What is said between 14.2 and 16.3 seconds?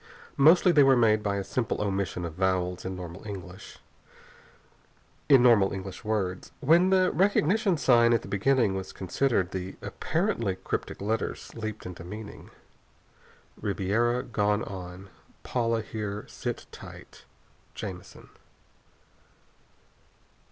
GoNe ON PauLA HeRe